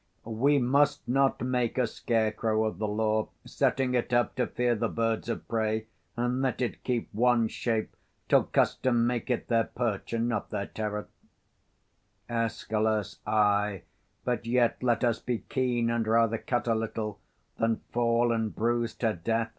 _We 0.31 0.57
must 0.57 1.07
not 1.07 1.41
make 1.41 1.77
a 1.77 1.85
scarecrow 1.85 2.65
of 2.65 2.79
the 2.79 2.87
law, 2.87 3.29
Setting 3.45 3.93
it 3.93 4.11
up 4.11 4.33
to 4.37 4.47
fear 4.47 4.73
the 4.73 4.89
birds 4.89 5.29
of 5.29 5.47
prey, 5.47 5.85
And 6.17 6.41
let 6.41 6.59
it 6.59 6.83
keep 6.83 7.13
one 7.13 7.47
shape, 7.47 7.95
till 8.27 8.45
custom 8.45 9.05
make 9.05 9.29
it 9.29 9.47
Their 9.47 9.65
perch, 9.65 10.11
and 10.13 10.27
not 10.27 10.49
their 10.49 10.65
terror. 10.65 11.07
Escal. 12.27 13.15
Ay, 13.27 13.83
but 14.25 14.47
yet 14.47 14.81
Let 14.81 15.03
us 15.03 15.19
be 15.19 15.43
keen, 15.49 15.91
and 15.91 16.07
rather 16.07 16.39
cut 16.39 16.65
a 16.67 16.73
little, 16.73 17.19
5 17.59 17.59
Than 17.61 17.81
fall, 17.93 18.31
and 18.31 18.55
bruise 18.55 18.95
to 18.95 19.13
death. 19.23 19.49